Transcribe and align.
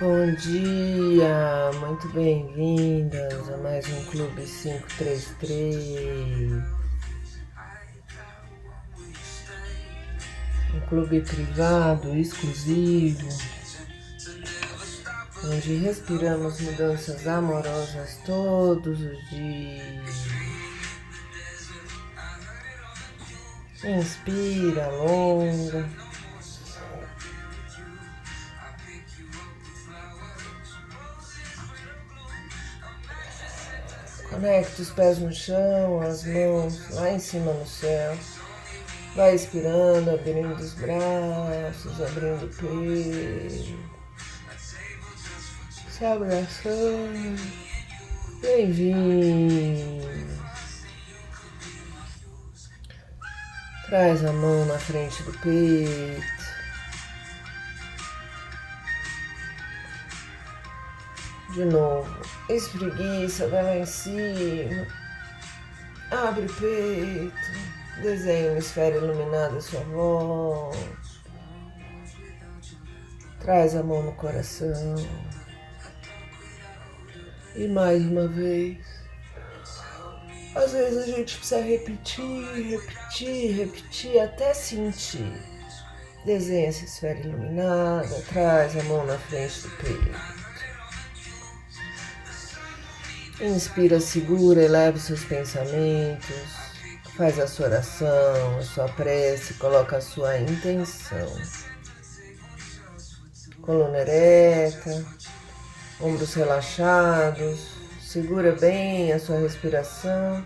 Bom 0.00 0.32
dia, 0.32 1.70
muito 1.78 2.08
bem-vindas 2.08 3.50
a 3.50 3.56
mais 3.58 3.86
um 3.86 4.02
Clube 4.06 4.46
533. 4.46 6.62
Um 10.74 10.80
clube 10.88 11.20
privado, 11.20 12.16
exclusivo, 12.16 13.28
onde 15.44 15.76
respiramos 15.76 16.58
mudanças 16.62 17.28
amorosas 17.28 18.22
todos 18.24 19.02
os 19.02 19.28
dias. 19.28 20.24
Inspira, 23.84 24.88
longa. 24.92 26.09
Conecta 34.40 34.80
os 34.80 34.90
pés 34.92 35.18
no 35.18 35.30
chão, 35.30 36.00
as 36.00 36.24
mãos 36.24 36.88
lá 36.94 37.12
em 37.12 37.18
cima 37.18 37.52
no 37.52 37.66
céu. 37.66 38.16
Vai 39.14 39.34
expirando, 39.34 40.12
abrindo 40.12 40.54
os 40.54 40.72
braços, 40.72 42.00
abrindo 42.00 42.46
o 42.46 42.48
peito. 42.48 43.78
Se 45.90 46.06
abraçando. 46.06 47.38
Bem-vindo. 48.40 50.08
Traz 53.88 54.24
a 54.24 54.32
mão 54.32 54.64
na 54.64 54.78
frente 54.78 55.22
do 55.22 55.32
peito. 55.40 56.40
De 61.52 61.64
novo, 61.66 62.39
espreguiça, 62.56 63.48
cima. 63.86 64.86
Abre 66.10 66.46
o 66.46 66.54
peito. 66.54 67.70
Desenha 68.02 68.50
uma 68.50 68.58
esfera 68.58 68.96
iluminada 68.96 69.58
à 69.58 69.60
sua 69.60 69.80
volta. 69.80 70.78
Traz 73.40 73.74
a 73.76 73.82
mão 73.82 74.02
no 74.02 74.12
coração. 74.12 74.94
E 77.54 77.68
mais 77.68 78.02
uma 78.02 78.26
vez. 78.28 78.78
Às 80.54 80.72
vezes 80.72 80.98
a 80.98 81.06
gente 81.06 81.36
precisa 81.36 81.60
repetir, 81.60 82.70
repetir, 82.70 83.56
repetir 83.56 84.20
até 84.20 84.52
sentir. 84.52 85.32
Desenha 86.24 86.68
essa 86.68 86.84
esfera 86.84 87.18
iluminada, 87.20 88.22
traz 88.28 88.76
a 88.76 88.82
mão 88.84 89.06
na 89.06 89.16
frente 89.16 89.62
do 89.62 89.70
peito. 89.76 90.29
Inspira, 93.40 94.00
segura, 94.00 94.62
eleva 94.62 94.96
os 94.96 95.04
seus 95.04 95.24
pensamentos, 95.24 96.46
faz 97.16 97.38
a 97.38 97.46
sua 97.46 97.66
oração, 97.66 98.58
a 98.58 98.62
sua 98.62 98.88
prece, 98.88 99.54
coloca 99.54 99.96
a 99.96 100.00
sua 100.00 100.38
intenção. 100.38 101.28
Coluna 103.62 103.98
ereta, 103.98 105.04
ombros 106.00 106.34
relaxados, 106.34 107.80
Segura 108.10 108.50
bem 108.50 109.12
a 109.12 109.20
sua 109.20 109.38
respiração. 109.38 110.44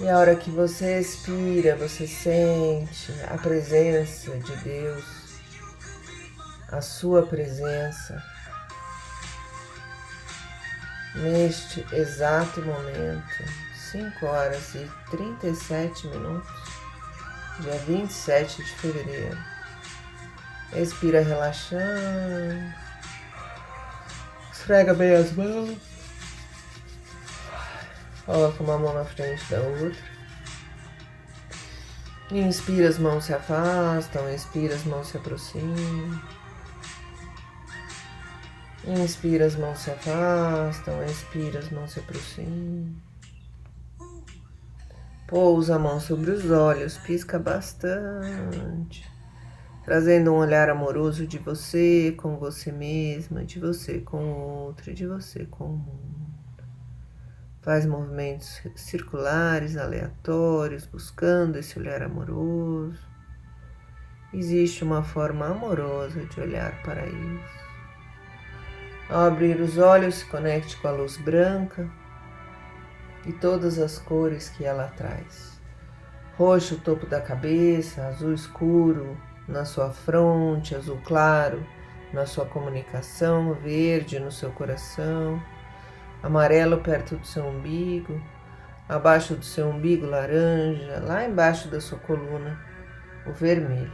E 0.00 0.08
a 0.08 0.16
hora 0.16 0.34
que 0.34 0.50
você 0.50 0.98
expira, 0.98 1.76
você 1.76 2.06
sente 2.06 3.12
a 3.28 3.36
presença 3.36 4.30
de 4.30 4.56
Deus, 4.56 5.04
a 6.68 6.80
sua 6.80 7.26
presença. 7.26 8.24
Neste 11.16 11.86
exato 11.92 12.60
momento, 12.60 13.44
5 13.90 14.26
horas 14.26 14.74
e 14.74 14.90
37 15.10 16.08
minutos, 16.08 16.50
dia 17.60 17.78
27 17.78 18.62
de 18.62 18.70
fevereiro. 18.72 19.38
Expira 20.74 21.22
relaxando. 21.22 22.74
Esfrega 24.52 24.92
bem 24.92 25.14
as 25.14 25.32
mãos. 25.32 25.78
Coloca 28.26 28.62
uma 28.62 28.76
mão 28.76 28.92
na 28.92 29.04
frente 29.04 29.44
da 29.48 29.60
outra. 29.60 30.16
Inspira, 32.30 32.88
as 32.88 32.98
mãos 32.98 33.24
se 33.24 33.32
afastam. 33.32 34.28
Expira, 34.28 34.74
as 34.74 34.84
mãos 34.84 35.08
se 35.08 35.16
aproximam. 35.16 36.20
Inspira, 38.86 39.46
as 39.46 39.56
mãos 39.56 39.78
se 39.78 39.90
afastam. 39.90 41.04
Expira, 41.04 41.58
as 41.58 41.70
mãos 41.70 41.92
se 41.92 42.00
aproximam. 42.00 42.94
Pousa 45.26 45.74
a 45.74 45.78
mão 45.78 45.98
sobre 45.98 46.30
os 46.30 46.50
olhos, 46.50 46.96
pisca 46.98 47.38
bastante 47.38 49.16
trazendo 49.86 50.32
um 50.32 50.38
olhar 50.38 50.68
amoroso 50.68 51.28
de 51.28 51.38
você 51.38 52.12
com 52.18 52.36
você 52.36 52.72
mesma, 52.72 53.44
de 53.44 53.60
você 53.60 54.00
com 54.00 54.18
o 54.18 54.36
outro, 54.36 54.92
de 54.92 55.06
você 55.06 55.46
com 55.46 55.64
o 55.64 55.76
mundo. 55.76 56.64
Faz 57.62 57.86
movimentos 57.86 58.60
circulares, 58.74 59.76
aleatórios, 59.76 60.86
buscando 60.86 61.56
esse 61.56 61.78
olhar 61.78 62.02
amoroso. 62.02 62.98
Existe 64.34 64.82
uma 64.82 65.04
forma 65.04 65.46
amorosa 65.46 66.26
de 66.26 66.40
olhar 66.40 66.82
para 66.82 67.06
isso. 67.06 67.75
Ao 69.08 69.26
abrir 69.26 69.60
os 69.60 69.78
olhos, 69.78 70.16
se 70.16 70.24
conecte 70.24 70.76
com 70.78 70.88
a 70.88 70.90
luz 70.90 71.16
branca 71.16 71.88
e 73.24 73.32
todas 73.32 73.78
as 73.78 73.98
cores 73.98 74.48
que 74.48 74.64
ela 74.64 74.92
traz. 74.96 75.60
Roxo, 76.36 76.74
o 76.74 76.78
topo 76.78 77.06
da 77.06 77.20
cabeça, 77.20 78.06
azul 78.06 78.34
escuro, 78.34 79.16
na 79.46 79.64
sua 79.64 79.90
fronte, 79.90 80.74
azul 80.74 81.00
claro, 81.04 81.64
na 82.12 82.26
sua 82.26 82.46
comunicação, 82.46 83.54
verde 83.54 84.18
no 84.18 84.32
seu 84.32 84.50
coração, 84.50 85.40
amarelo 86.22 86.78
perto 86.78 87.16
do 87.16 87.26
seu 87.26 87.46
umbigo, 87.46 88.20
abaixo 88.88 89.34
do 89.36 89.44
seu 89.44 89.68
umbigo, 89.68 90.04
laranja, 90.04 91.00
lá 91.00 91.24
embaixo 91.24 91.68
da 91.68 91.80
sua 91.80 91.98
coluna, 91.98 92.58
o 93.24 93.32
vermelho. 93.32 93.92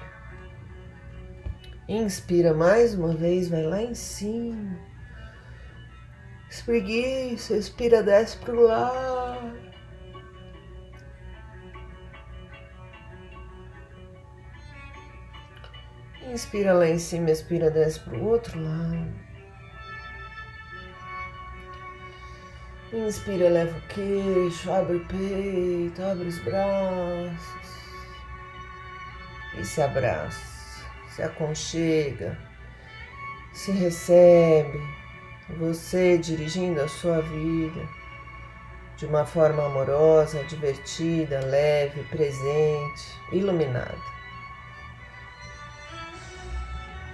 Inspira 1.86 2.54
mais 2.54 2.94
uma 2.94 3.14
vez, 3.14 3.48
vai 3.48 3.62
lá 3.62 3.82
em 3.82 3.94
cima. 3.94 4.91
Espreguiça, 6.52 7.56
expira, 7.56 8.02
desce 8.02 8.37
para 8.37 8.54
o 8.54 8.60
lado. 8.64 9.58
Inspira 16.31 16.75
lá 16.75 16.87
em 16.87 16.99
cima, 16.99 17.31
expira, 17.31 17.70
desce 17.70 18.00
para 18.00 18.19
o 18.19 18.28
outro 18.28 18.62
lado. 18.62 19.14
Inspira, 22.93 23.48
leva 23.48 23.78
o 23.78 23.88
queixo, 23.88 24.70
abre 24.70 24.96
o 24.96 25.06
peito, 25.06 26.02
abre 26.02 26.28
os 26.28 26.38
braços. 26.40 27.72
E 29.58 29.64
se 29.64 29.81
abraça, 29.81 30.84
se 31.08 31.22
aconchega, 31.22 32.38
se 33.55 33.72
recebe. 33.72 35.01
Você 35.58 36.16
dirigindo 36.16 36.81
a 36.81 36.88
sua 36.88 37.20
vida 37.20 37.87
de 38.96 39.06
uma 39.06 39.26
forma 39.26 39.66
amorosa, 39.66 40.43
divertida, 40.44 41.40
leve, 41.40 42.02
presente, 42.04 43.19
iluminada. 43.32 43.99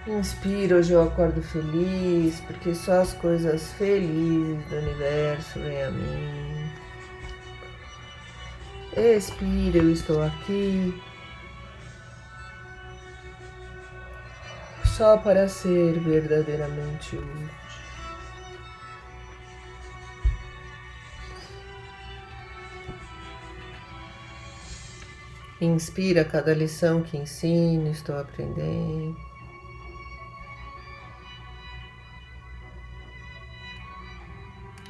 Inspira, 0.06 0.76
hoje 0.76 0.92
eu 0.92 1.02
acordo 1.02 1.42
feliz, 1.42 2.40
porque 2.40 2.74
só 2.74 3.00
as 3.00 3.12
coisas 3.14 3.72
felizes 3.72 4.64
do 4.66 4.76
universo 4.76 5.58
vêm 5.58 5.82
a 5.82 5.90
mim. 5.90 6.70
Expira, 8.96 9.78
eu 9.78 9.92
estou 9.92 10.22
aqui. 10.22 11.02
Só 14.84 15.16
para 15.18 15.48
ser 15.48 15.98
verdadeiramente 16.00 17.16
útil. 17.16 17.67
Inspira 25.60 26.24
cada 26.24 26.54
lição 26.54 27.02
que 27.02 27.16
ensino, 27.16 27.90
estou 27.90 28.16
aprendendo. 28.16 29.16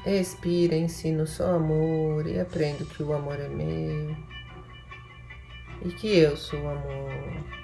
Expira, 0.05 0.77
ensino 0.77 1.27
só 1.27 1.57
amor 1.57 2.27
e 2.27 2.39
aprendo 2.39 2.87
que 2.87 3.03
o 3.03 3.13
amor 3.13 3.41
é 3.41 3.49
meu 3.49 4.17
e 5.85 5.91
que 5.91 6.19
eu 6.19 6.37
sou 6.37 6.61
o 6.61 6.69
amor. 6.69 7.58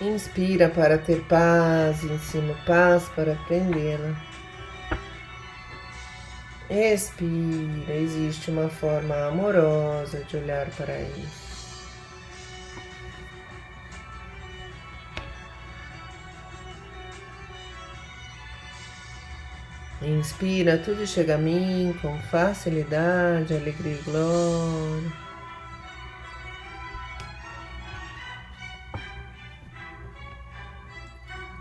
Inspira 0.00 0.70
para 0.70 0.96
ter 0.96 1.20
paz, 1.24 2.02
ensino 2.02 2.56
paz 2.64 3.06
para 3.14 3.32
aprendê-la. 3.34 4.16
Expira, 6.70 7.94
existe 7.94 8.50
uma 8.50 8.70
forma 8.70 9.14
amorosa 9.26 10.24
de 10.24 10.38
olhar 10.38 10.70
para 10.70 10.98
isso. 11.02 11.50
Inspira, 20.00 20.78
tudo 20.78 21.06
chega 21.06 21.34
a 21.34 21.38
mim 21.38 21.94
com 22.00 22.18
facilidade, 22.30 23.52
alegria 23.52 23.98
e 23.98 24.02
glória. 24.02 25.29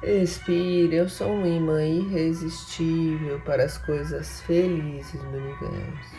Expira, 0.02 0.96
eu 0.96 1.10
sou 1.10 1.30
um 1.30 1.46
imã 1.46 1.84
irresistível 1.84 3.38
para 3.42 3.66
as 3.66 3.78
coisas 3.78 4.40
felizes 4.42 5.22
do 5.22 5.28
universo. 5.28 6.16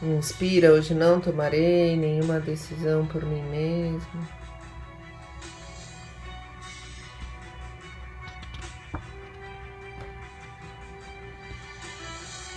Inspira, 0.00 0.72
hoje 0.72 0.94
não 0.94 1.20
tomarei 1.20 1.96
nenhuma 1.96 2.38
decisão 2.38 3.04
por 3.06 3.24
mim 3.26 3.42
mesmo. 3.42 4.39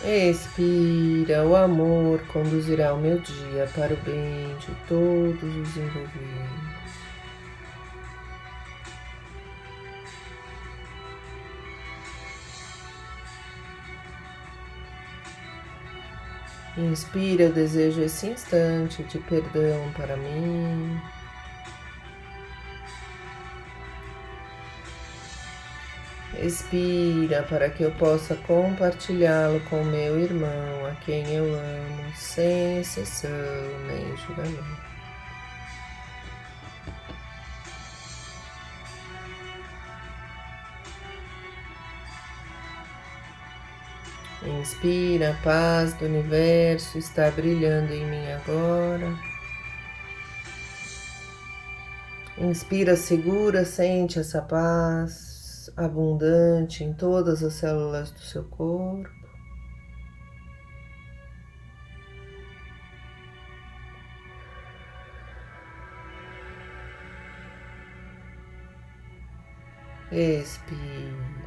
Expira, 0.05 1.45
o 1.47 1.55
amor 1.55 2.19
conduzirá 2.27 2.93
o 2.93 2.99
meu 2.99 3.19
dia 3.19 3.69
para 3.73 3.93
o 3.93 3.97
bem 3.97 4.53
de 4.57 4.75
todos 4.85 5.41
os 5.41 5.77
envolvidos. 5.77 6.83
Inspira, 16.75 17.43
eu 17.43 17.53
desejo 17.53 18.01
esse 18.01 18.27
instante 18.27 19.03
de 19.03 19.19
perdão 19.19 19.89
para 19.95 20.17
mim. 20.17 20.99
Expira 26.43 27.41
para 27.43 27.69
que 27.69 27.83
eu 27.83 27.91
possa 27.91 28.35
compartilhá-lo 28.35 29.61
com 29.69 29.81
meu 29.81 30.19
irmão, 30.19 30.85
a 30.85 30.93
quem 30.95 31.25
eu 31.33 31.45
amo, 31.45 32.13
sem 32.17 32.81
exceção 32.81 33.29
nem 33.87 34.17
julgamento. 34.17 34.83
Inspira, 44.45 45.31
a 45.31 45.43
paz 45.43 45.93
do 45.93 46.03
universo 46.03 46.97
está 46.97 47.31
brilhando 47.31 47.93
em 47.93 48.05
mim 48.05 48.31
agora. 48.33 49.17
Inspira, 52.37 52.97
segura, 52.97 53.63
sente 53.63 54.19
essa 54.19 54.41
paz 54.41 55.32
abundante 55.75 56.83
em 56.83 56.93
todas 56.93 57.43
as 57.43 57.53
células 57.53 58.11
do 58.11 58.19
seu 58.19 58.43
corpo. 58.43 59.09
Expira. 70.11 71.43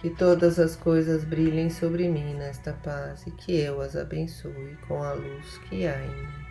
Que 0.00 0.10
todas 0.10 0.58
as 0.58 0.74
coisas 0.74 1.24
brilhem 1.24 1.70
sobre 1.70 2.08
mim 2.08 2.34
nesta 2.34 2.72
paz 2.72 3.24
e 3.26 3.30
que 3.30 3.56
eu 3.56 3.80
as 3.80 3.96
abençoe 3.96 4.76
com 4.88 5.02
a 5.02 5.14
luz 5.14 5.58
que 5.68 5.86
há 5.86 5.96
em 5.96 6.08
mim. 6.08 6.44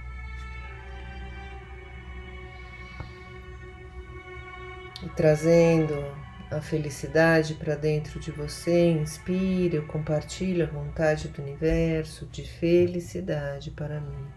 E 5.03 5.09
trazendo 5.09 6.22
a 6.51 6.61
felicidade 6.61 7.55
para 7.55 7.75
dentro 7.75 8.19
de 8.19 8.31
você, 8.31 8.91
inspire, 8.91 9.75
eu 9.75 9.87
compartilho 9.87 10.65
a 10.65 10.69
vontade 10.69 11.27
do 11.29 11.41
universo 11.41 12.25
de 12.27 12.43
felicidade 12.43 13.71
para 13.71 13.99
mim. 13.99 14.27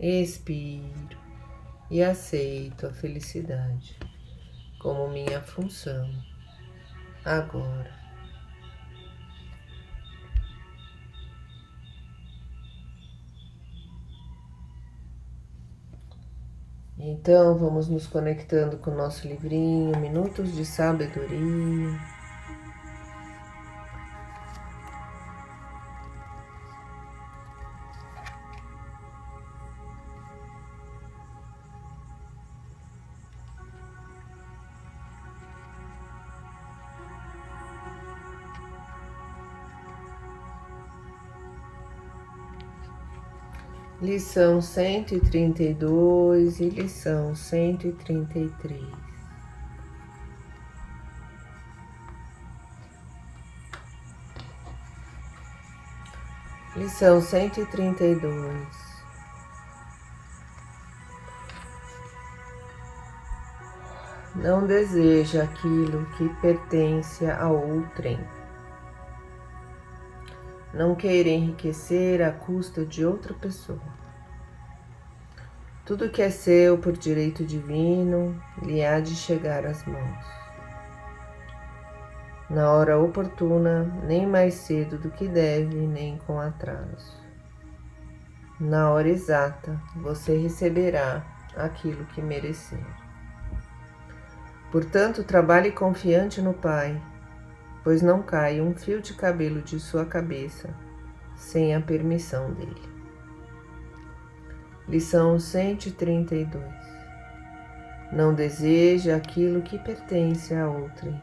Expiro 0.00 1.18
e 1.90 2.02
aceito 2.02 2.86
a 2.86 2.92
felicidade 2.92 3.98
como 4.78 5.08
minha 5.08 5.40
função 5.40 6.10
agora. 7.24 7.97
Então, 17.00 17.56
vamos 17.56 17.88
nos 17.88 18.06
conectando 18.06 18.76
com 18.78 18.90
o 18.90 18.96
nosso 18.96 19.28
livrinho 19.28 19.96
Minutos 20.00 20.54
de 20.54 20.64
Sabedoria. 20.64 22.17
Lição 44.00 44.62
cento 44.62 45.12
e 45.12 45.20
trinta 45.20 45.74
dois 45.74 46.60
lição 46.68 47.34
cento 47.34 47.88
e 47.88 47.92
trinta 47.92 48.38
e 48.38 48.48
três. 48.60 48.86
Lição 56.76 57.20
cento 57.20 57.60
e 57.60 57.66
trinta 57.66 58.04
e 58.04 58.14
dois. 58.14 58.88
Não 64.36 64.64
deseja 64.64 65.42
aquilo 65.42 66.06
que 66.16 66.28
pertence 66.40 67.28
a 67.28 67.48
outrem. 67.48 68.37
Não 70.78 70.94
queira 70.94 71.28
enriquecer 71.28 72.22
à 72.22 72.30
custa 72.30 72.86
de 72.86 73.04
outra 73.04 73.34
pessoa. 73.34 73.82
Tudo 75.84 76.08
que 76.08 76.22
é 76.22 76.30
seu 76.30 76.78
por 76.78 76.96
direito 76.96 77.44
divino 77.44 78.40
lhe 78.62 78.84
há 78.84 79.00
de 79.00 79.16
chegar 79.16 79.66
às 79.66 79.84
mãos. 79.84 80.24
Na 82.48 82.70
hora 82.70 82.96
oportuna, 82.96 83.92
nem 84.04 84.24
mais 84.24 84.54
cedo 84.54 84.96
do 84.98 85.10
que 85.10 85.26
deve, 85.26 85.74
nem 85.74 86.16
com 86.18 86.38
atraso. 86.38 87.12
Na 88.60 88.92
hora 88.92 89.08
exata, 89.08 89.82
você 89.96 90.38
receberá 90.38 91.26
aquilo 91.56 92.04
que 92.04 92.22
merecer. 92.22 92.86
Portanto, 94.70 95.24
trabalhe 95.24 95.72
confiante 95.72 96.40
no 96.40 96.54
Pai 96.54 97.02
pois 97.88 98.02
não 98.02 98.22
cai 98.22 98.60
um 98.60 98.74
fio 98.74 99.00
de 99.00 99.14
cabelo 99.14 99.62
de 99.62 99.80
sua 99.80 100.04
cabeça 100.04 100.68
sem 101.34 101.74
a 101.74 101.80
permissão 101.80 102.52
dele. 102.52 102.82
Lição 104.86 105.38
132 105.38 106.62
Não 108.12 108.34
deseje 108.34 109.10
aquilo 109.10 109.62
que 109.62 109.78
pertence 109.78 110.54
a 110.54 110.68
outrem. 110.68 111.18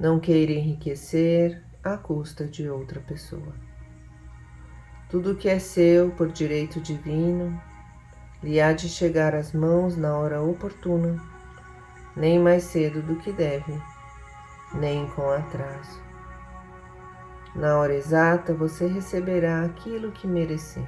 Não 0.00 0.18
queira 0.18 0.52
enriquecer 0.52 1.62
à 1.84 1.98
custa 1.98 2.46
de 2.46 2.70
outra 2.70 3.00
pessoa. 3.00 3.52
Tudo 5.10 5.36
que 5.36 5.50
é 5.50 5.58
seu 5.58 6.12
por 6.12 6.32
direito 6.32 6.80
divino 6.80 7.60
lhe 8.42 8.58
há 8.58 8.72
de 8.72 8.88
chegar 8.88 9.34
às 9.34 9.52
mãos 9.52 9.98
na 9.98 10.16
hora 10.16 10.40
oportuna, 10.40 11.22
nem 12.16 12.38
mais 12.38 12.62
cedo 12.62 13.02
do 13.02 13.16
que 13.16 13.30
deve 13.30 13.91
nem 14.74 15.06
com 15.08 15.30
atraso. 15.30 16.00
Na 17.54 17.78
hora 17.78 17.94
exata 17.94 18.54
você 18.54 18.86
receberá 18.86 19.64
aquilo 19.64 20.10
que 20.12 20.26
merecer. 20.26 20.86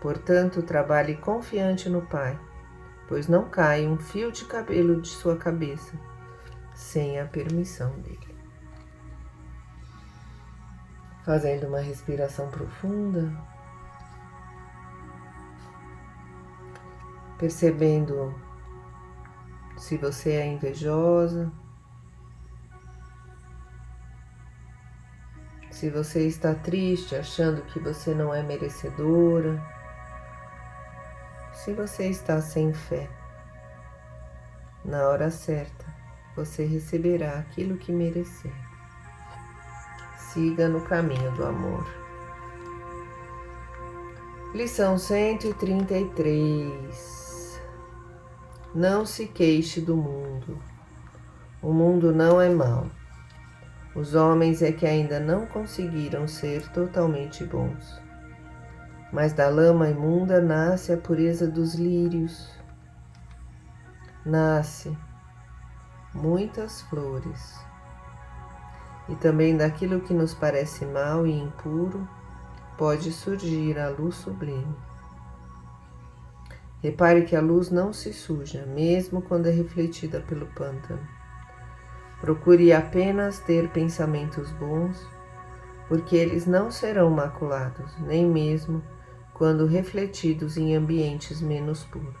Portanto, 0.00 0.62
trabalhe 0.62 1.16
confiante 1.16 1.88
no 1.88 2.02
Pai, 2.02 2.38
pois 3.06 3.28
não 3.28 3.48
cai 3.48 3.86
um 3.86 3.96
fio 3.96 4.32
de 4.32 4.44
cabelo 4.44 5.00
de 5.00 5.08
sua 5.08 5.36
cabeça 5.36 5.96
sem 6.74 7.20
a 7.20 7.26
permissão 7.26 7.90
dele. 8.00 8.36
Fazendo 11.24 11.68
uma 11.68 11.78
respiração 11.78 12.48
profunda. 12.48 13.32
Percebendo 17.38 18.34
se 19.76 19.96
você 19.96 20.32
é 20.32 20.46
invejosa, 20.46 21.52
se 25.72 25.90
você 25.90 26.26
está 26.26 26.54
triste 26.54 27.16
achando 27.16 27.62
que 27.62 27.80
você 27.80 28.14
não 28.14 28.32
é 28.32 28.40
merecedora, 28.42 29.60
se 31.54 31.72
você 31.72 32.08
está 32.08 32.40
sem 32.40 32.72
fé, 32.74 33.08
na 34.84 35.08
hora 35.08 35.30
certa 35.30 35.84
você 36.36 36.64
receberá 36.64 37.38
aquilo 37.38 37.78
que 37.78 37.90
merecer. 37.90 38.52
Siga 40.18 40.68
no 40.68 40.82
caminho 40.82 41.32
do 41.32 41.44
amor. 41.44 41.84
Lição 44.54 44.98
133 44.98 47.60
Não 48.74 49.06
se 49.06 49.26
queixe 49.26 49.80
do 49.80 49.96
mundo. 49.96 50.58
O 51.62 51.72
mundo 51.72 52.12
não 52.12 52.38
é 52.40 52.50
mau. 52.50 52.86
Os 53.94 54.14
homens 54.14 54.62
é 54.62 54.72
que 54.72 54.86
ainda 54.86 55.20
não 55.20 55.44
conseguiram 55.44 56.26
ser 56.26 56.66
totalmente 56.70 57.44
bons. 57.44 58.00
Mas 59.12 59.34
da 59.34 59.50
lama 59.50 59.88
imunda 59.90 60.40
nasce 60.40 60.92
a 60.92 60.96
pureza 60.96 61.46
dos 61.46 61.74
lírios. 61.74 62.50
Nasce 64.24 64.96
muitas 66.14 66.80
flores. 66.82 67.60
E 69.10 69.14
também 69.16 69.56
daquilo 69.56 70.00
que 70.00 70.14
nos 70.14 70.32
parece 70.32 70.86
mal 70.86 71.26
e 71.26 71.38
impuro 71.38 72.08
pode 72.78 73.12
surgir 73.12 73.78
a 73.78 73.90
luz 73.90 74.14
sublime. 74.14 74.74
Repare 76.82 77.22
que 77.24 77.36
a 77.36 77.40
luz 77.40 77.70
não 77.70 77.92
se 77.92 78.12
suja, 78.12 78.64
mesmo 78.64 79.20
quando 79.20 79.48
é 79.48 79.50
refletida 79.50 80.20
pelo 80.20 80.46
pântano. 80.46 81.21
Procure 82.22 82.72
apenas 82.72 83.40
ter 83.40 83.68
pensamentos 83.70 84.52
bons, 84.52 84.96
porque 85.88 86.14
eles 86.14 86.46
não 86.46 86.70
serão 86.70 87.10
maculados, 87.10 87.98
nem 87.98 88.24
mesmo 88.24 88.80
quando 89.34 89.66
refletidos 89.66 90.56
em 90.56 90.76
ambientes 90.76 91.40
menos 91.40 91.82
puros. 91.82 92.14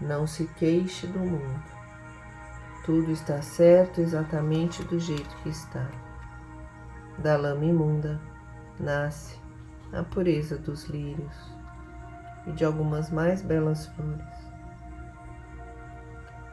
Não 0.00 0.24
se 0.24 0.46
queixe 0.56 1.08
do 1.08 1.18
mundo. 1.18 1.64
Tudo 2.84 3.10
está 3.10 3.42
certo 3.42 4.00
exatamente 4.00 4.84
do 4.84 5.00
jeito 5.00 5.34
que 5.42 5.48
está. 5.48 5.90
Da 7.18 7.36
lama 7.36 7.64
imunda 7.64 8.20
nasce 8.78 9.36
a 9.92 10.04
pureza 10.04 10.56
dos 10.56 10.84
lírios 10.84 11.34
e 12.46 12.52
de 12.52 12.64
algumas 12.64 13.10
mais 13.10 13.42
belas 13.42 13.88
flores. 13.88 14.47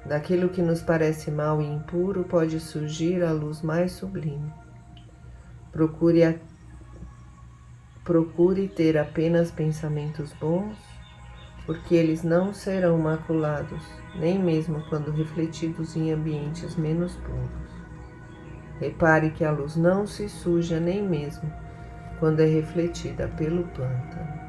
Daquilo 0.06 0.50
que 0.50 0.62
nos 0.62 0.84
parece 0.84 1.32
mal 1.32 1.60
e 1.60 1.66
impuro 1.66 2.24
pode 2.24 2.60
surgir 2.60 3.24
a 3.24 3.32
luz 3.32 3.64
mais 3.64 3.92
sublime. 3.94 4.54
Procure, 5.72 6.24
a... 6.24 6.36
Procure 8.04 8.68
ter 8.68 9.00
apenas 9.00 9.50
pensamentos 9.50 10.32
bons, 10.34 10.78
porque 11.66 11.96
eles 11.96 12.24
não 12.24 12.54
serão 12.54 13.00
maculados, 13.00 13.84
nem 14.16 14.38
mesmo 14.38 14.84
quando 14.90 15.12
refletidos 15.12 15.96
em 15.96 16.12
ambientes 16.12 16.76
menos 16.76 17.16
puros. 17.16 17.66
Repare 18.80 19.32
que 19.32 19.44
a 19.44 19.52
luz 19.52 19.76
não 19.76 20.06
se 20.06 20.30
suja 20.30 20.80
nem 20.80 21.02
mesmo 21.02 21.52
quando 22.20 22.42
é 22.42 22.46
refletida 22.46 23.28
pelo 23.30 23.64
pântano. 23.70 24.45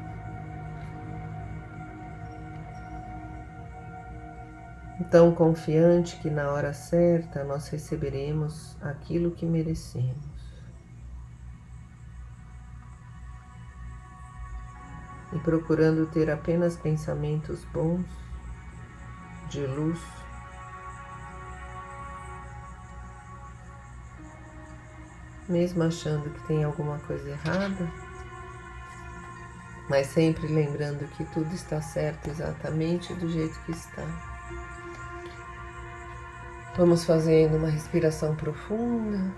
Tão 5.05 5.33
confiante 5.33 6.17
que 6.17 6.29
na 6.29 6.49
hora 6.49 6.73
certa 6.73 7.43
nós 7.43 7.69
receberemos 7.69 8.75
aquilo 8.81 9.31
que 9.31 9.45
merecemos. 9.45 10.25
E 15.31 15.39
procurando 15.39 16.07
ter 16.07 16.31
apenas 16.31 16.75
pensamentos 16.75 17.63
bons, 17.65 18.05
de 19.49 19.65
luz, 19.65 19.99
mesmo 25.47 25.83
achando 25.83 26.29
que 26.29 26.47
tem 26.47 26.63
alguma 26.63 26.99
coisa 26.99 27.29
errada, 27.29 27.87
mas 29.89 30.07
sempre 30.07 30.47
lembrando 30.47 31.07
que 31.15 31.23
tudo 31.25 31.53
está 31.53 31.81
certo 31.81 32.29
exatamente 32.29 33.13
do 33.13 33.29
jeito 33.29 33.57
que 33.61 33.71
está. 33.71 34.36
Vamos 36.77 37.05
fazendo 37.05 37.57
uma 37.57 37.69
respiração 37.69 38.35
profunda. 38.35 39.33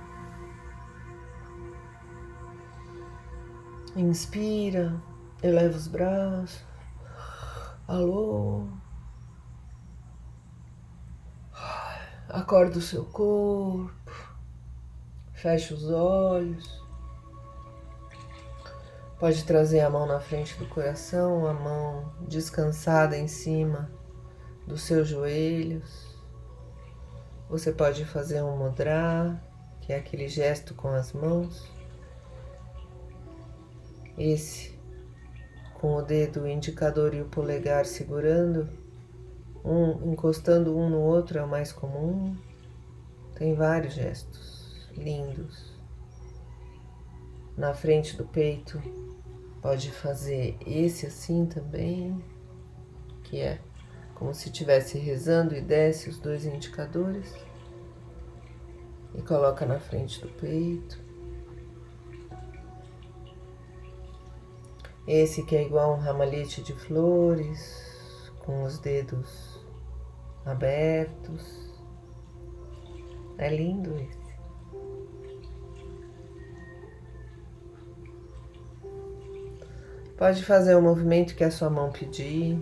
Inspira, 3.96 5.01
eleva 5.41 5.77
os 5.77 5.88
braços. 5.88 6.65
Alô. 7.88 8.67
Acorda 12.27 12.77
o 12.77 12.81
seu 12.81 13.05
corpo. 13.05 13.89
Fecha 15.31 15.74
os 15.74 15.89
olhos. 15.89 16.84
Pode 19.17 19.46
trazer 19.46 19.79
a 19.79 19.89
mão 19.89 20.05
na 20.05 20.19
frente 20.19 20.60
do 20.60 20.67
coração, 20.67 21.48
a 21.48 21.53
mão 21.53 22.13
descansada 22.27 23.17
em 23.17 23.29
cima 23.29 23.89
dos 24.67 24.81
seus 24.81 25.08
joelhos. 25.08 26.09
Você 27.50 27.72
pode 27.72 28.06
fazer 28.06 28.44
um 28.44 28.56
mudra, 28.56 29.41
que 29.82 29.91
é 29.91 29.98
aquele 29.98 30.27
gesto 30.27 30.75
com 30.75 30.89
as 30.89 31.12
mãos. 31.13 31.68
Esse 34.15 34.77
com 35.74 35.96
o 35.96 36.01
dedo 36.03 36.48
indicador 36.48 37.15
e 37.15 37.22
o 37.22 37.25
polegar 37.25 37.86
segurando, 37.86 38.70
um 39.65 40.12
encostando 40.12 40.77
um 40.77 40.89
no 40.89 41.00
outro 41.00 41.39
é 41.39 41.44
o 41.44 41.48
mais 41.48 41.72
comum. 41.72 42.38
Tem 43.34 43.56
vários 43.56 43.94
gestos 43.94 44.88
lindos. 44.96 45.74
Na 47.58 47.74
frente 47.74 48.15
do 48.15 48.25
peito, 48.25 48.79
pode 49.60 49.89
fazer 49.91 50.56
esse 50.68 51.08
assim 51.08 51.48
também, 51.48 52.24
que 53.24 53.39
é 53.39 53.60
como 54.19 54.33
se 54.33 54.49
estivesse 54.49 54.97
rezando 54.97 55.55
e 55.55 55.61
desce 55.61 56.09
os 56.09 56.19
dois 56.19 56.45
indicadores 56.45 57.33
e 59.15 59.21
coloca 59.21 59.65
na 59.65 59.79
frente 59.79 60.19
do 60.19 60.27
peito. 60.27 60.99
Esse 65.07 65.43
que 65.45 65.55
é 65.55 65.63
igual 65.63 65.93
um 65.93 65.99
ramalhete 65.99 66.61
de 66.61 66.73
flores, 66.73 68.29
com 68.39 68.63
os 68.63 68.77
dedos 68.77 69.65
abertos. 70.45 71.73
É 73.38 73.49
lindo 73.49 73.95
esse. 73.97 74.19
Pode 80.17 80.43
fazer 80.43 80.75
o 80.75 80.81
movimento 80.81 81.33
que 81.33 81.45
a 81.45 81.49
sua 81.49 81.69
mão 81.69 81.89
pedir. 81.89 82.61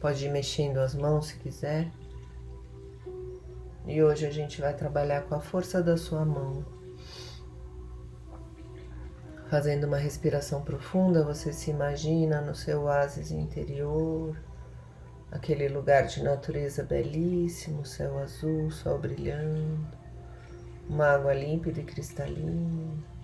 Pode 0.00 0.24
ir 0.24 0.30
mexendo 0.30 0.78
as 0.78 0.94
mãos 0.94 1.28
se 1.28 1.38
quiser. 1.38 1.90
E 3.86 4.02
hoje 4.02 4.26
a 4.26 4.30
gente 4.30 4.60
vai 4.60 4.74
trabalhar 4.74 5.22
com 5.22 5.34
a 5.34 5.40
força 5.40 5.82
da 5.82 5.96
sua 5.96 6.24
mão. 6.24 6.64
Fazendo 9.48 9.84
uma 9.84 9.96
respiração 9.96 10.62
profunda, 10.62 11.22
você 11.22 11.52
se 11.52 11.70
imagina 11.70 12.40
no 12.40 12.54
seu 12.54 12.82
oásis 12.82 13.30
interior, 13.30 14.36
aquele 15.30 15.68
lugar 15.68 16.06
de 16.06 16.22
natureza 16.22 16.82
belíssimo, 16.82 17.86
céu 17.86 18.18
azul, 18.18 18.70
sol 18.72 18.98
brilhando, 18.98 19.86
uma 20.88 21.06
água 21.06 21.32
límpida 21.32 21.80
e 21.80 21.84
cristalina. 21.84 23.15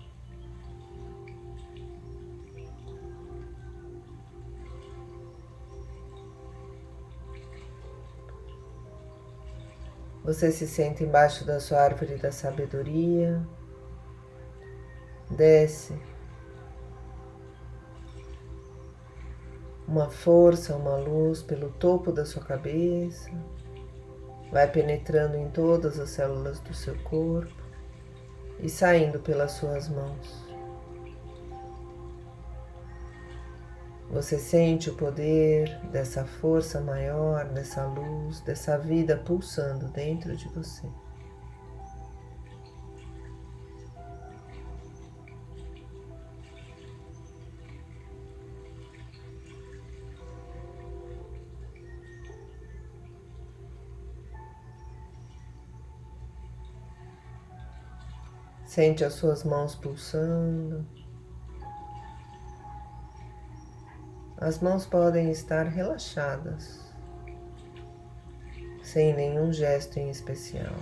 Você 10.23 10.53
se 10.53 10.65
senta 10.65 11.03
embaixo 11.03 11.43
da 11.45 11.59
sua 11.59 11.81
árvore 11.81 12.15
da 12.15 12.31
sabedoria, 12.31 13.45
desce. 15.29 15.93
Uma 19.85 20.09
força, 20.09 20.77
uma 20.77 20.95
luz 20.95 21.43
pelo 21.43 21.69
topo 21.71 22.09
da 22.09 22.25
sua 22.25 22.41
cabeça, 22.41 23.29
vai 24.49 24.71
penetrando 24.71 25.35
em 25.35 25.49
todas 25.49 25.99
as 25.99 26.11
células 26.11 26.61
do 26.61 26.73
seu 26.73 26.97
corpo 26.99 27.51
e 28.59 28.69
saindo 28.69 29.19
pelas 29.19 29.51
suas 29.51 29.89
mãos. 29.89 30.42
Você 34.13 34.37
sente 34.37 34.91
o 34.91 34.95
poder 34.95 35.75
dessa 35.91 36.23
força 36.23 36.79
maior, 36.79 37.45
dessa 37.45 37.83
luz, 37.83 38.41
dessa 38.41 38.77
vida 38.77 39.17
pulsando 39.17 39.87
dentro 39.87 40.37
de 40.37 40.47
você. 40.49 40.87
Sente 58.67 59.03
as 59.03 59.13
suas 59.13 59.43
mãos 59.43 59.73
pulsando. 59.73 61.02
As 64.43 64.59
mãos 64.59 64.85
podem 64.85 65.31
estar 65.31 65.67
relaxadas, 65.67 66.81
sem 68.83 69.15
nenhum 69.15 69.53
gesto 69.53 69.97
em 69.97 70.09
especial. 70.09 70.75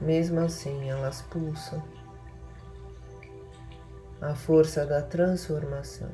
Mesmo 0.00 0.38
assim, 0.38 0.88
elas 0.88 1.20
pulsam 1.22 1.82
a 4.20 4.36
força 4.36 4.86
da 4.86 5.02
transformação. 5.02 6.12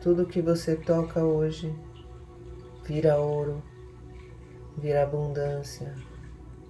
Tudo 0.00 0.28
que 0.28 0.40
você 0.40 0.76
toca 0.76 1.24
hoje 1.24 1.76
vira 2.84 3.16
ouro, 3.16 3.60
vira 4.78 5.02
abundância, 5.02 5.92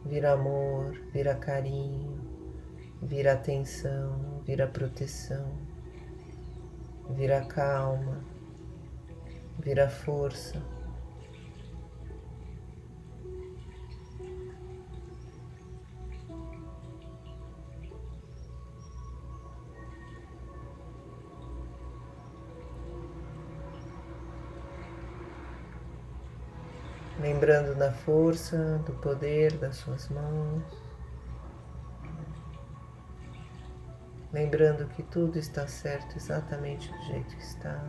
vira 0.07 0.33
amor, 0.33 0.99
vira 1.13 1.35
carinho, 1.35 2.19
vira 3.03 3.35
atenção, 3.35 4.41
vira 4.47 4.67
proteção, 4.67 5.71
vira 7.11 7.45
calma, 7.45 8.25
vira 9.59 9.89
força. 9.89 10.63
lembrando 27.23 27.75
da 27.77 27.93
força, 27.93 28.83
do 28.85 28.93
poder 28.95 29.53
das 29.53 29.77
suas 29.77 30.09
mãos, 30.09 30.63
lembrando 34.33 34.89
que 34.89 35.03
tudo 35.03 35.39
está 35.39 35.67
certo 35.67 36.17
exatamente 36.17 36.91
do 36.91 37.03
jeito 37.03 37.37
que 37.37 37.43
está. 37.43 37.83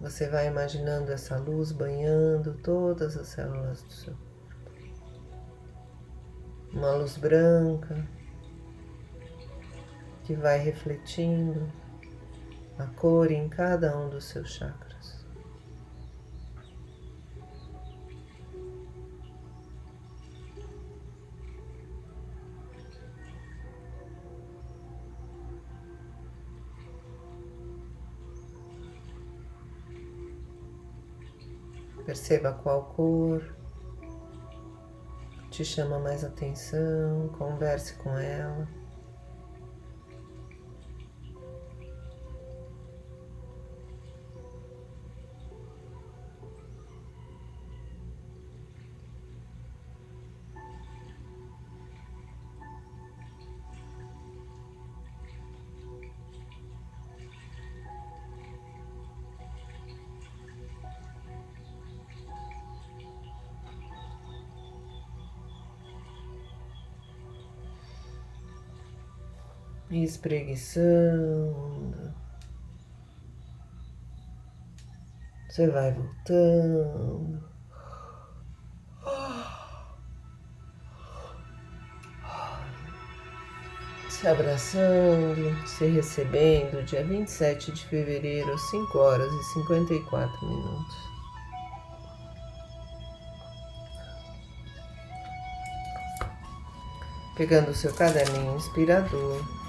Você 0.00 0.28
vai 0.28 0.48
imaginando 0.48 1.12
essa 1.12 1.36
luz 1.38 1.70
banhando 1.70 2.54
todas 2.54 3.16
as 3.16 3.28
células 3.28 3.82
do 3.82 3.92
seu 3.92 4.14
corpo 4.14 4.32
uma 6.72 6.94
luz 6.94 7.18
branca 7.18 8.08
que 10.24 10.34
vai 10.34 10.58
refletindo 10.58 11.70
a 12.82 12.86
cor 12.96 13.30
em 13.30 13.48
cada 13.48 13.96
um 13.96 14.08
dos 14.10 14.24
seus 14.24 14.50
chakras. 14.50 15.24
Perceba 32.04 32.52
qual 32.52 32.84
cor 32.96 33.56
te 35.50 35.64
chama 35.64 35.98
mais 36.00 36.24
atenção, 36.24 37.28
converse 37.38 37.94
com 37.94 38.18
ela. 38.18 38.81
Espreguiçando. 70.00 72.14
Você 75.48 75.68
vai 75.68 75.92
voltando. 75.92 77.52
Se 84.08 84.28
abraçando, 84.28 85.66
se 85.66 85.84
recebendo, 85.86 86.84
dia 86.84 87.04
27 87.04 87.72
de 87.72 87.84
fevereiro, 87.86 88.56
5 88.56 88.98
horas 88.98 89.30
e 89.30 89.44
54 89.52 90.46
minutos. 90.46 90.96
Pegando 97.36 97.72
o 97.72 97.74
seu 97.74 97.92
caderninho 97.92 98.56
inspirador 98.56 99.61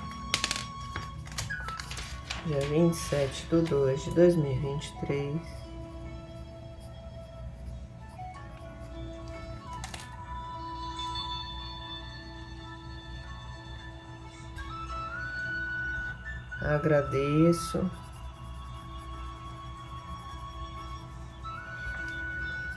dia 2.46 2.60
27 2.60 3.46
de 3.50 3.62
2 3.62 4.04
de 4.04 4.12
2023. 4.12 5.42
Agradeço. 16.62 17.90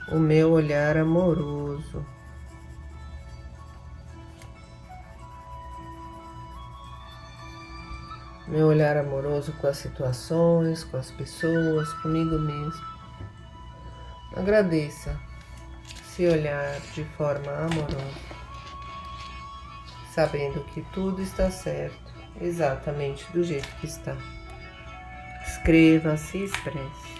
O 0.09 0.19
meu 0.19 0.51
olhar 0.51 0.95
amoroso. 0.95 2.05
Meu 8.47 8.67
olhar 8.67 8.95
amoroso 8.95 9.51
com 9.53 9.67
as 9.67 9.77
situações, 9.77 10.83
com 10.85 10.97
as 10.97 11.11
pessoas, 11.11 11.91
comigo 11.95 12.39
mesmo. 12.39 12.85
Agradeça 14.35 15.19
se 16.03 16.25
olhar 16.27 16.79
de 16.93 17.03
forma 17.15 17.51
amorosa, 17.51 18.19
sabendo 20.13 20.63
que 20.65 20.81
tudo 20.93 21.21
está 21.21 21.51
certo, 21.51 22.13
exatamente 22.39 23.25
do 23.33 23.43
jeito 23.43 23.67
que 23.79 23.87
está. 23.87 24.15
Escreva, 25.45 26.15
se 26.17 26.45
expresse. 26.45 27.16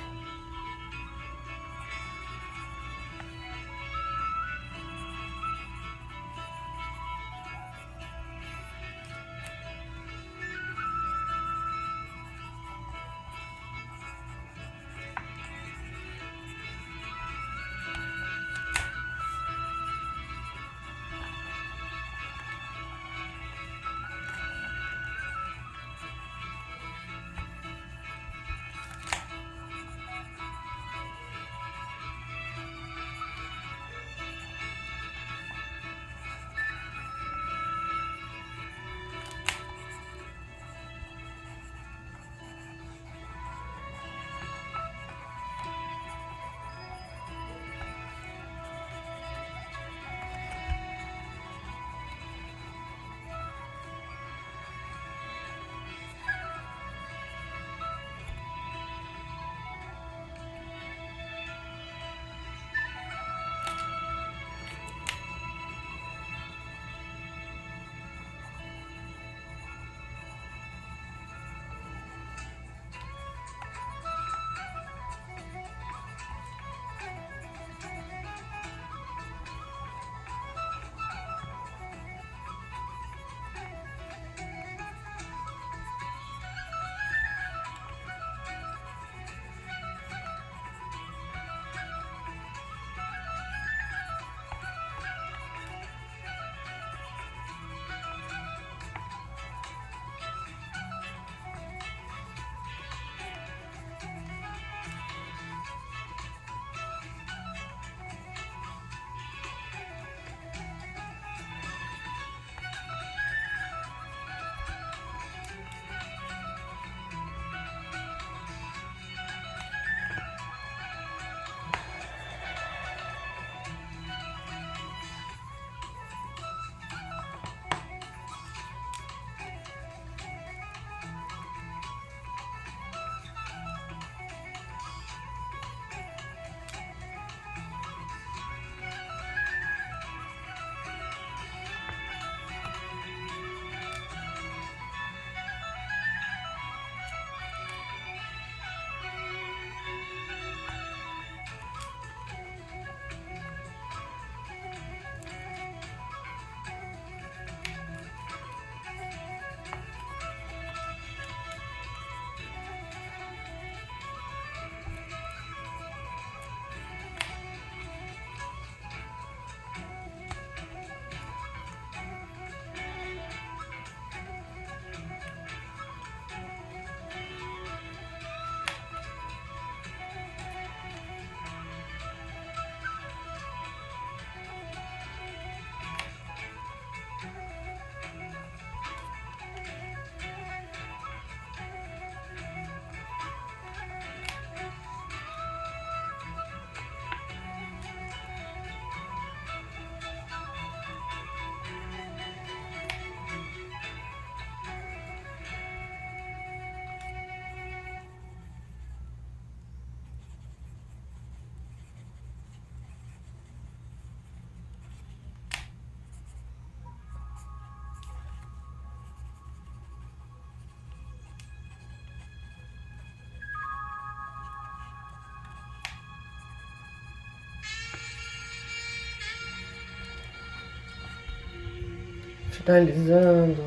Finalizando 232.67 233.63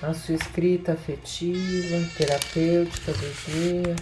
a 0.00 0.14
sua 0.14 0.36
escrita 0.36 0.92
afetiva, 0.92 2.08
terapêutica 2.16 3.12
do 3.12 3.34
dia. 3.50 3.96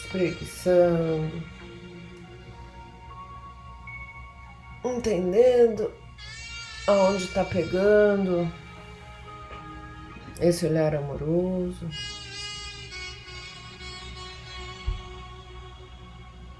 Espreguiçando, 0.00 1.42
entendendo 4.82 5.92
aonde 6.86 7.24
está 7.24 7.44
pegando 7.44 8.50
esse 10.40 10.64
olhar 10.64 10.94
amoroso. 10.94 11.86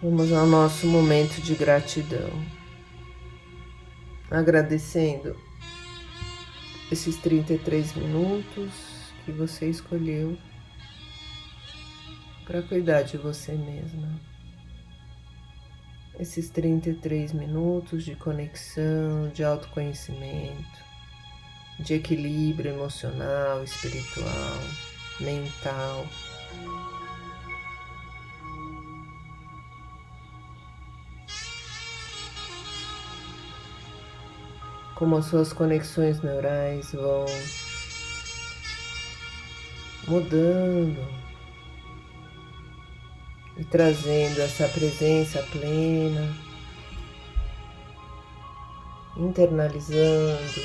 Vamos 0.02 0.30
ao 0.30 0.46
nosso 0.46 0.86
momento 0.86 1.40
de 1.40 1.54
gratidão. 1.54 2.30
Agradecendo 4.30 5.34
esses 6.92 7.16
33 7.16 7.94
minutos 7.94 8.74
que 9.24 9.32
você 9.32 9.70
escolheu 9.70 10.36
para 12.44 12.60
cuidar 12.62 13.04
de 13.04 13.16
você 13.16 13.52
mesma. 13.52 14.20
Esses 16.20 16.50
33 16.50 17.32
minutos 17.32 18.04
de 18.04 18.14
conexão, 18.16 19.30
de 19.32 19.42
autoconhecimento, 19.42 20.78
de 21.80 21.94
equilíbrio 21.94 22.74
emocional, 22.74 23.64
espiritual, 23.64 24.60
mental. 25.20 26.06
Como 34.96 35.16
as 35.16 35.26
suas 35.26 35.52
conexões 35.52 36.22
neurais 36.22 36.90
vão 36.92 37.26
mudando 40.08 41.06
e 43.58 43.64
trazendo 43.64 44.40
essa 44.40 44.66
presença 44.68 45.42
plena, 45.52 46.34
internalizando 49.18 50.62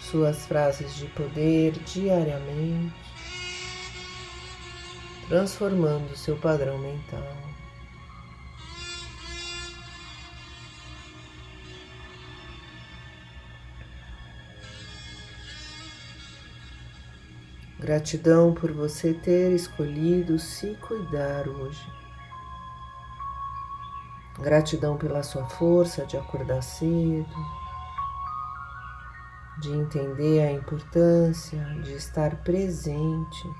suas 0.00 0.46
frases 0.46 0.96
de 0.96 1.04
poder 1.08 1.72
diariamente, 1.84 2.94
transformando 5.28 6.16
seu 6.16 6.36
padrão 6.36 6.78
mental. 6.78 7.36
Gratidão 17.78 18.54
por 18.54 18.72
você 18.72 19.12
ter 19.12 19.52
escolhido 19.52 20.38
se 20.38 20.74
cuidar 20.76 21.46
hoje. 21.46 21.86
Gratidão 24.38 24.96
pela 24.96 25.22
sua 25.22 25.46
força 25.46 26.06
de 26.06 26.16
acordar 26.16 26.62
cedo, 26.62 27.36
de 29.60 29.70
entender 29.72 30.40
a 30.40 30.52
importância 30.52 31.62
de 31.82 31.92
estar 31.92 32.36
presente, 32.36 33.50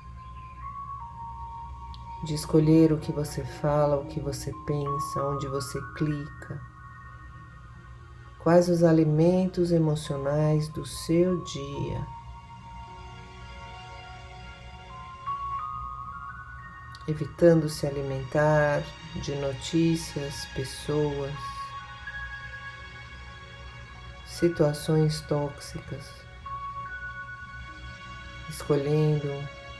de 2.25 2.33
escolher 2.33 2.91
o 2.91 2.97
que 2.97 3.11
você 3.11 3.43
fala, 3.43 3.97
o 3.97 4.07
que 4.07 4.19
você 4.19 4.51
pensa, 4.65 5.21
onde 5.21 5.47
você 5.47 5.79
clica. 5.95 6.59
Quais 8.39 8.67
os 8.67 8.83
alimentos 8.83 9.71
emocionais 9.71 10.67
do 10.69 10.83
seu 10.87 11.43
dia 11.43 12.16
evitando 17.07 17.69
se 17.69 17.87
alimentar 17.87 18.83
de 19.15 19.33
notícias, 19.35 20.45
pessoas, 20.53 21.33
situações 24.25 25.21
tóxicas, 25.21 26.05
escolhendo 28.49 29.31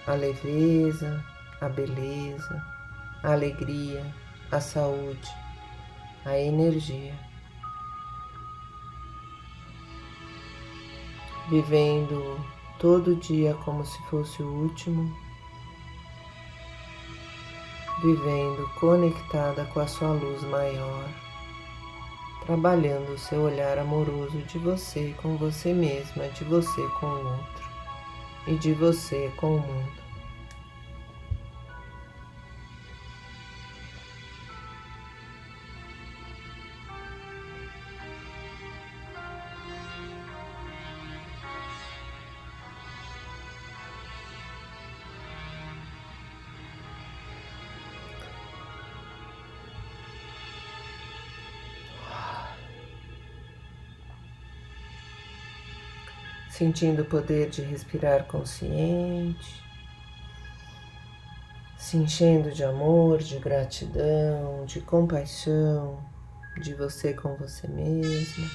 a 0.07 0.13
leveza, 0.13 1.23
a 1.59 1.67
beleza, 1.67 2.65
a 3.23 3.33
alegria, 3.33 4.05
a 4.51 4.61
saúde, 4.61 5.29
a 6.25 6.37
energia. 6.39 7.13
Vivendo 11.49 12.39
todo 12.79 13.15
dia 13.17 13.53
como 13.65 13.85
se 13.85 14.01
fosse 14.03 14.41
o 14.41 14.47
último 14.47 15.26
vivendo 18.01 18.69
conectada 18.79 19.65
com 19.65 19.79
a 19.79 19.87
sua 19.87 20.11
luz 20.11 20.43
maior, 20.43 21.07
trabalhando 22.45 23.13
o 23.13 23.17
seu 23.17 23.41
olhar 23.41 23.77
amoroso 23.79 24.37
de 24.43 24.59
você 24.59 25.15
com 25.21 25.35
você 25.35 25.73
mesma, 25.73 26.27
de 26.29 26.43
você 26.43 26.81
com 26.99 27.07
o 27.07 27.27
outro 27.27 27.67
e 28.47 28.55
de 28.55 28.73
você 28.73 29.31
com 29.37 29.55
o 29.55 29.59
mundo. 29.59 30.06
Sentindo 56.57 57.03
o 57.03 57.05
poder 57.05 57.51
de 57.51 57.61
respirar 57.61 58.23
consciente, 58.23 59.63
se 61.77 61.97
enchendo 61.97 62.51
de 62.51 62.63
amor, 62.63 63.19
de 63.19 63.37
gratidão, 63.37 64.65
de 64.65 64.81
compaixão 64.81 66.03
de 66.59 66.73
você 66.73 67.13
com 67.13 67.35
você 67.35 67.67
mesmo. 67.67 68.49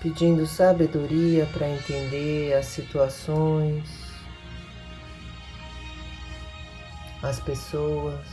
Pedindo 0.00 0.46
sabedoria 0.46 1.44
para 1.52 1.68
entender 1.68 2.54
as 2.54 2.64
situações, 2.64 3.86
as 7.22 7.38
pessoas, 7.38 8.26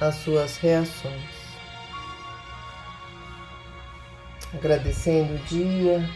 as 0.00 0.14
suas 0.14 0.56
reações. 0.56 1.35
Agradecendo 4.54 5.34
o 5.34 5.38
dia 5.46 6.08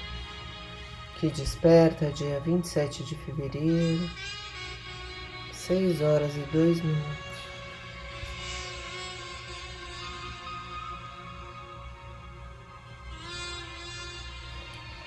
que 1.19 1.29
desperta, 1.29 2.11
dia 2.11 2.40
27 2.40 3.05
de 3.05 3.14
fevereiro, 3.14 4.11
6 5.53 6.01
horas 6.01 6.35
e 6.37 6.40
2 6.53 6.81
minutos. 6.81 7.31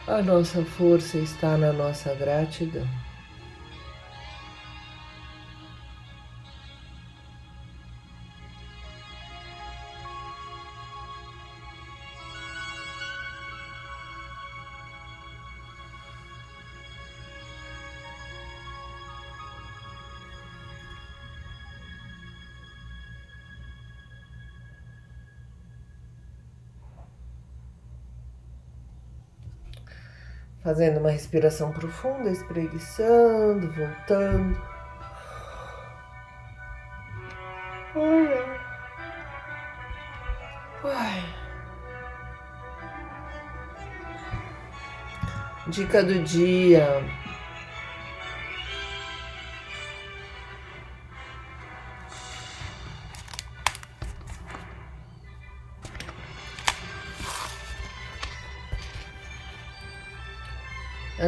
A 0.05 0.21
nossa 0.21 0.63
força 0.63 1.17
está 1.17 1.57
na 1.57 1.71
nossa 1.71 2.13
gratidão. 2.13 2.87
Fazendo 30.63 30.99
uma 30.99 31.11
respiração 31.11 31.71
profunda, 31.71 32.29
espreguiçando, 32.29 33.69
voltando. 33.71 34.61
Ai. 40.85 41.23
Dica 45.67 46.01
do 46.01 46.23
dia. 46.23 47.03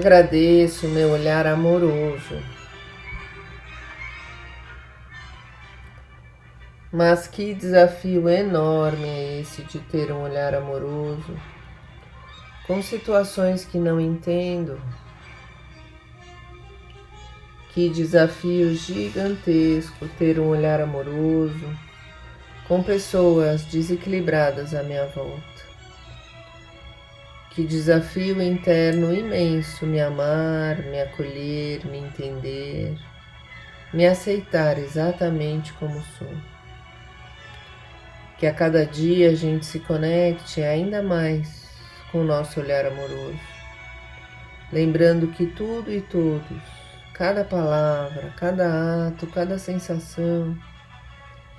Agradeço 0.06 0.88
meu 0.88 1.14
olhar 1.14 1.48
amoroso. 1.48 2.40
Mas 6.94 7.26
que 7.26 7.56
desafio 7.56 8.30
enorme 8.30 9.08
é 9.08 9.40
esse 9.40 9.64
de 9.64 9.80
ter 9.80 10.12
um 10.12 10.22
olhar 10.22 10.54
amoroso 10.54 11.36
com 12.68 12.84
situações 12.84 13.66
que 13.66 13.80
não 13.80 14.00
entendo. 14.00 14.80
Que 17.74 17.90
desafio 17.90 18.76
gigantesco 18.76 20.08
ter 20.20 20.40
um 20.40 20.50
olhar 20.50 20.82
amoroso 20.82 21.68
com 22.68 22.84
pessoas 22.84 23.66
desequilibradas 23.66 24.76
à 24.76 24.84
minha 24.84 25.08
volta. 25.08 25.55
Que 27.56 27.64
desafio 27.64 28.42
interno 28.42 29.16
imenso 29.16 29.86
me 29.86 30.02
amar, 30.02 30.80
me 30.80 31.00
acolher, 31.00 31.86
me 31.86 32.00
entender, 32.00 32.98
me 33.94 34.06
aceitar 34.06 34.78
exatamente 34.78 35.72
como 35.72 36.04
sou. 36.18 36.36
Que 38.38 38.46
a 38.46 38.54
cada 38.54 38.86
dia 38.86 39.30
a 39.30 39.34
gente 39.34 39.66
se 39.66 39.80
conecte 39.80 40.62
ainda 40.62 41.02
mais 41.02 41.66
com 42.12 42.20
o 42.20 42.24
nosso 42.26 42.60
olhar 42.60 42.86
amoroso, 42.86 43.40
lembrando 44.70 45.28
que 45.28 45.46
tudo 45.46 45.90
e 45.90 46.02
todos, 46.02 46.62
cada 47.14 47.46
palavra, 47.46 48.34
cada 48.36 49.08
ato, 49.08 49.28
cada 49.28 49.58
sensação 49.58 50.58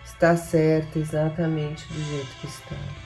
está 0.05 0.37
certa 0.37 0.99
exatamente 0.99 1.89
do 1.89 2.05
jeito 2.05 2.37
que 2.39 2.47
está. 2.49 3.06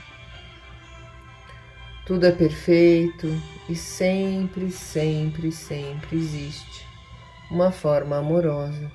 Tudo 2.11 2.27
é 2.27 2.33
perfeito 2.33 3.41
e 3.69 3.77
sempre, 3.77 4.69
sempre, 4.73 5.53
sempre 5.53 6.17
existe 6.17 6.85
uma 7.49 7.71
forma 7.71 8.17
amorosa 8.17 8.91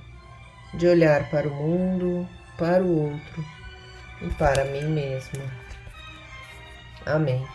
de 0.73 0.85
olhar 0.85 1.29
para 1.29 1.47
o 1.47 1.55
mundo, 1.55 2.27
para 2.57 2.83
o 2.83 3.13
outro 3.13 3.45
e 4.21 4.29
para 4.31 4.65
mim 4.65 4.83
mesma. 4.89 5.41
Amém. 7.05 7.47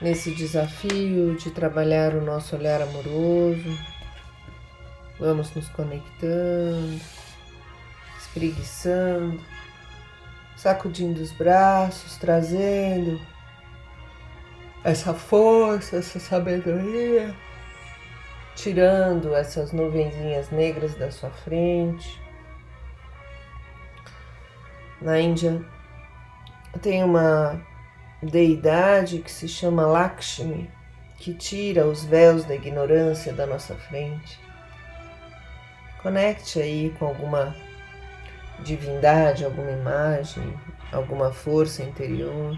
Nesse 0.00 0.34
desafio 0.34 1.36
de 1.36 1.50
trabalhar 1.50 2.14
o 2.14 2.24
nosso 2.24 2.56
olhar 2.56 2.80
amoroso, 2.80 3.78
vamos 5.20 5.54
nos 5.54 5.68
conectando, 5.68 6.98
espreguiçando 8.18 9.55
sacudindo 10.66 11.22
os 11.22 11.30
braços, 11.30 12.16
trazendo 12.16 13.20
essa 14.82 15.14
força, 15.14 15.98
essa 15.98 16.18
sabedoria, 16.18 17.32
tirando 18.56 19.32
essas 19.32 19.70
nuvenzinhas 19.70 20.50
negras 20.50 20.96
da 20.96 21.08
sua 21.12 21.30
frente. 21.30 22.20
Na 25.00 25.20
Índia 25.20 25.64
tem 26.82 27.04
uma 27.04 27.64
deidade 28.20 29.20
que 29.20 29.30
se 29.30 29.46
chama 29.46 29.86
Lakshmi, 29.86 30.68
que 31.16 31.32
tira 31.32 31.86
os 31.86 32.04
véus 32.04 32.44
da 32.44 32.56
ignorância 32.56 33.32
da 33.32 33.46
nossa 33.46 33.76
frente. 33.76 34.40
Conecte 36.02 36.60
aí 36.60 36.92
com 36.98 37.06
alguma 37.06 37.54
divindade, 38.60 39.44
alguma 39.44 39.70
imagem, 39.70 40.58
alguma 40.92 41.32
força 41.32 41.82
interior 41.82 42.56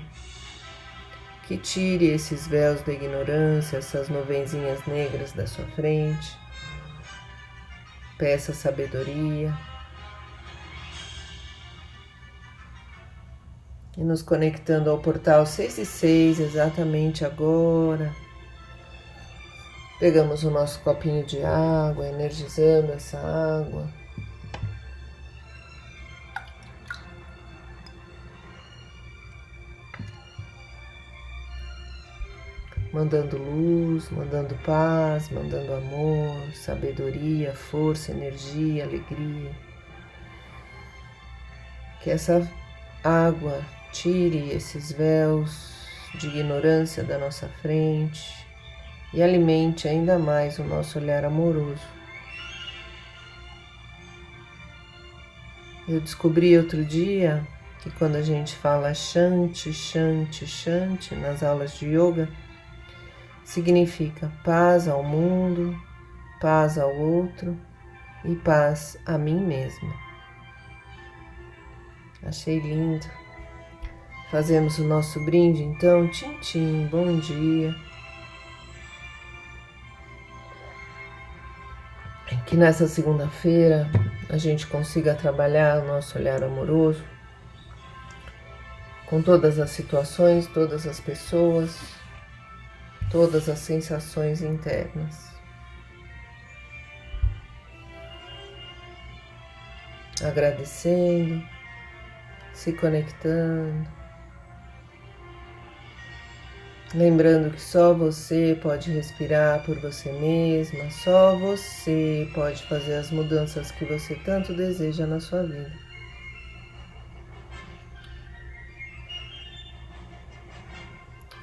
que 1.48 1.56
tire 1.56 2.08
esses 2.08 2.46
véus 2.46 2.82
da 2.82 2.92
ignorância, 2.92 3.78
essas 3.78 4.10
nuvenzinhas 4.10 4.84
negras 4.86 5.32
da 5.32 5.46
sua 5.46 5.64
frente. 5.68 6.38
Peça 8.18 8.52
sabedoria. 8.52 9.56
E 13.96 14.04
nos 14.04 14.20
conectando 14.20 14.90
ao 14.90 14.98
portal 14.98 15.46
6 15.46 15.78
e 15.78 15.86
6 15.86 16.40
exatamente 16.40 17.24
agora. 17.24 18.14
Pegamos 19.98 20.44
o 20.44 20.50
nosso 20.50 20.80
copinho 20.80 21.24
de 21.24 21.42
água, 21.42 22.06
energizando 22.06 22.92
essa 22.92 23.18
água. 23.18 23.88
Mandando 32.98 33.38
luz, 33.38 34.10
mandando 34.10 34.56
paz, 34.66 35.30
mandando 35.30 35.72
amor, 35.72 36.36
sabedoria, 36.52 37.54
força, 37.54 38.10
energia, 38.10 38.82
alegria. 38.82 39.52
Que 42.02 42.10
essa 42.10 42.50
água 43.04 43.64
tire 43.92 44.50
esses 44.50 44.90
véus 44.90 45.76
de 46.18 46.26
ignorância 46.26 47.04
da 47.04 47.18
nossa 47.18 47.46
frente 47.62 48.44
e 49.14 49.22
alimente 49.22 49.86
ainda 49.86 50.18
mais 50.18 50.58
o 50.58 50.64
nosso 50.64 50.98
olhar 50.98 51.24
amoroso. 51.24 51.86
Eu 55.86 56.00
descobri 56.00 56.58
outro 56.58 56.84
dia 56.84 57.46
que 57.80 57.90
quando 57.92 58.16
a 58.16 58.22
gente 58.22 58.56
fala 58.56 58.92
Shanti, 58.92 59.72
Shanti, 59.72 60.48
Shanti 60.48 61.14
nas 61.14 61.44
aulas 61.44 61.78
de 61.78 61.86
yoga, 61.86 62.28
significa 63.48 64.30
paz 64.44 64.86
ao 64.86 65.02
mundo, 65.02 65.74
paz 66.38 66.76
ao 66.76 66.94
outro 66.94 67.58
e 68.22 68.36
paz 68.36 68.98
a 69.06 69.16
mim 69.16 69.40
mesma. 69.40 69.90
Achei 72.22 72.58
lindo. 72.58 73.06
Fazemos 74.30 74.78
o 74.78 74.84
nosso 74.84 75.24
brinde 75.24 75.62
então, 75.62 76.06
Tintim, 76.10 76.86
bom 76.88 77.18
dia. 77.20 77.74
Que 82.44 82.54
nessa 82.54 82.86
segunda-feira 82.86 83.90
a 84.28 84.36
gente 84.36 84.66
consiga 84.66 85.14
trabalhar 85.14 85.82
o 85.82 85.86
nosso 85.86 86.18
olhar 86.18 86.42
amoroso 86.44 87.02
com 89.06 89.22
todas 89.22 89.58
as 89.58 89.70
situações, 89.70 90.46
todas 90.48 90.86
as 90.86 91.00
pessoas, 91.00 91.98
todas 93.10 93.48
as 93.48 93.58
sensações 93.58 94.42
internas. 94.42 95.28
Agradecendo, 100.22 101.42
se 102.52 102.72
conectando, 102.72 103.88
lembrando 106.92 107.52
que 107.52 107.60
só 107.60 107.94
você 107.94 108.58
pode 108.60 108.90
respirar 108.90 109.64
por 109.64 109.78
você 109.78 110.10
mesma, 110.12 110.90
só 110.90 111.36
você 111.36 112.28
pode 112.34 112.62
fazer 112.64 112.96
as 112.96 113.12
mudanças 113.12 113.70
que 113.70 113.84
você 113.84 114.16
tanto 114.16 114.52
deseja 114.52 115.06
na 115.06 115.20
sua 115.20 115.44
vida. 115.44 115.87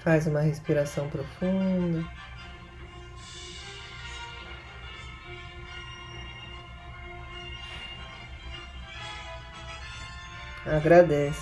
Faz 0.06 0.28
uma 0.28 0.40
respiração 0.40 1.10
profunda. 1.10 2.08
Agradece. 10.64 11.42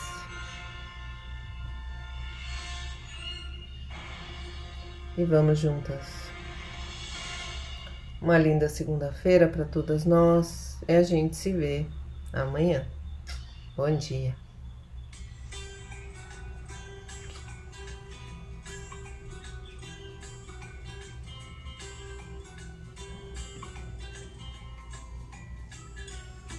E 5.17 5.25
vamos 5.25 5.59
juntas. 5.59 6.31
Uma 8.21 8.37
linda 8.37 8.69
segunda-feira 8.69 9.49
para 9.49 9.65
todas 9.65 10.05
nós. 10.05 10.81
E 10.87 10.93
a 10.93 11.03
gente 11.03 11.35
se 11.35 11.51
vê 11.51 11.85
amanhã. 12.31 12.87
Bom 13.75 13.93
dia. 13.97 14.42